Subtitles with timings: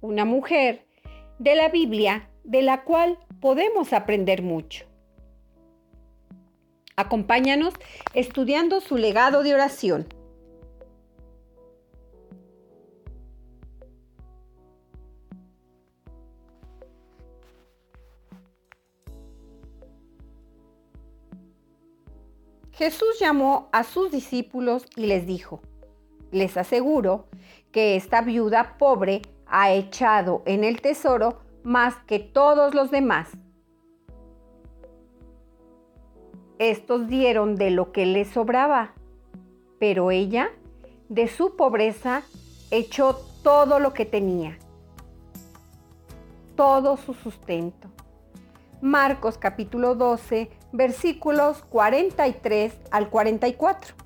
[0.00, 0.86] una mujer
[1.38, 4.86] de la Biblia de la cual podemos aprender mucho.
[6.96, 7.74] Acompáñanos
[8.14, 10.06] estudiando su legado de oración.
[22.72, 25.62] Jesús llamó a sus discípulos y les dijo,
[26.30, 27.26] les aseguro
[27.72, 33.30] que esta viuda pobre ha echado en el tesoro más que todos los demás.
[36.58, 38.92] Estos dieron de lo que les sobraba,
[39.78, 40.50] pero ella,
[41.08, 42.22] de su pobreza,
[42.70, 44.58] echó todo lo que tenía,
[46.56, 47.88] todo su sustento.
[48.80, 54.05] Marcos capítulo 12, versículos 43 al 44.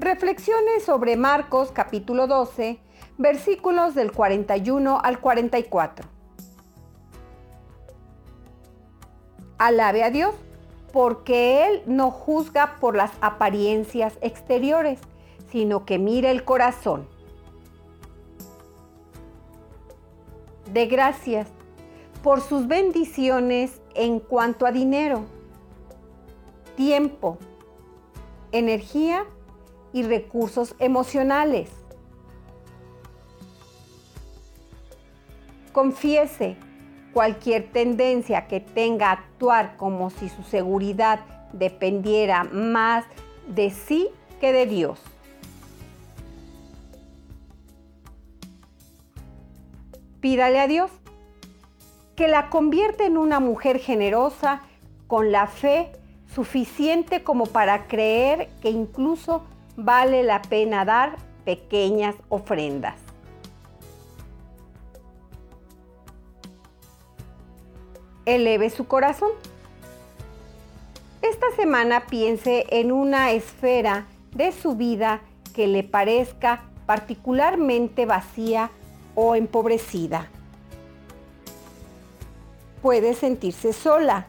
[0.00, 2.78] Reflexiones sobre Marcos capítulo 12,
[3.16, 6.08] versículos del 41 al 44.
[9.58, 10.36] Alabe a Dios,
[10.92, 15.00] porque Él no juzga por las apariencias exteriores,
[15.50, 17.08] sino que mira el corazón.
[20.72, 21.48] De gracias
[22.22, 25.24] por sus bendiciones en cuanto a dinero,
[26.76, 27.36] tiempo,
[28.52, 29.26] energía
[29.92, 31.70] y recursos emocionales.
[35.72, 36.56] Confiese
[37.12, 41.20] cualquier tendencia que tenga a actuar como si su seguridad
[41.52, 43.04] dependiera más
[43.46, 44.08] de sí
[44.40, 45.00] que de Dios.
[50.20, 50.90] Pídale a Dios
[52.16, 54.62] que la convierta en una mujer generosa
[55.06, 55.92] con la fe
[56.34, 59.44] suficiente como para creer que incluso
[59.78, 62.96] vale la pena dar pequeñas ofrendas.
[68.26, 69.30] Eleve su corazón.
[71.22, 75.20] Esta semana piense en una esfera de su vida
[75.54, 78.70] que le parezca particularmente vacía
[79.14, 80.28] o empobrecida.
[82.82, 84.26] Puede sentirse sola,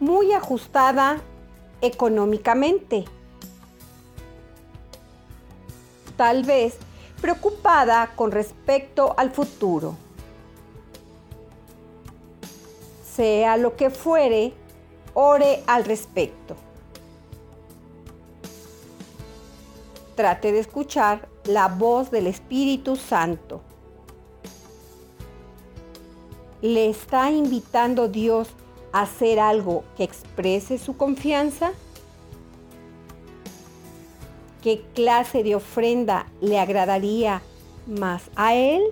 [0.00, 1.22] muy ajustada
[1.86, 3.04] económicamente.
[6.16, 6.76] Tal vez
[7.20, 9.96] preocupada con respecto al futuro.
[13.14, 14.52] Sea lo que fuere,
[15.14, 16.56] ore al respecto.
[20.16, 23.60] Trate de escuchar la voz del Espíritu Santo.
[26.62, 28.48] ¿Le está invitando Dios
[28.94, 31.72] hacer algo que exprese su confianza?
[34.62, 37.42] ¿Qué clase de ofrenda le agradaría
[37.86, 38.82] más a él?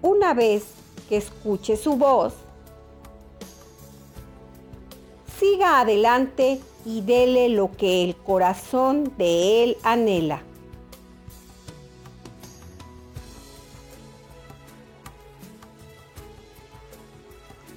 [0.00, 0.64] Una vez
[1.08, 2.32] que escuche su voz,
[5.38, 10.47] siga adelante y dele lo que el corazón de él anhela.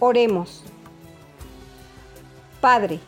[0.03, 0.63] Oremos.
[2.59, 2.99] Padre,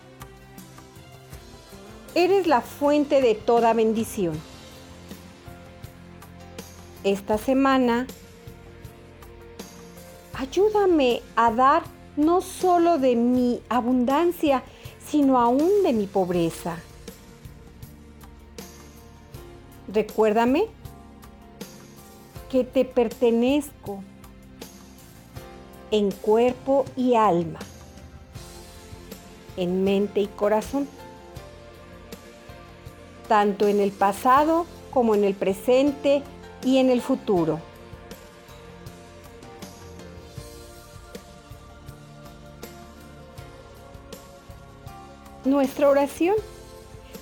[2.14, 4.40] eres la fuente de toda bendición.
[7.04, 8.06] Esta semana,
[10.36, 11.82] ayúdame a dar
[12.16, 14.62] no solo de mi abundancia,
[15.04, 16.78] sino aún de mi pobreza.
[19.92, 20.68] Recuérdame
[22.52, 24.04] que te pertenezco
[25.94, 27.60] en cuerpo y alma,
[29.58, 30.88] en mente y corazón,
[33.28, 36.24] tanto en el pasado como en el presente
[36.64, 37.60] y en el futuro.
[45.46, 46.36] Nuestra oración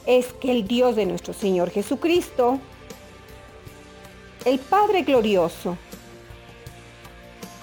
[0.05, 2.57] es que el Dios de nuestro Señor Jesucristo,
[4.45, 5.75] el Padre glorioso,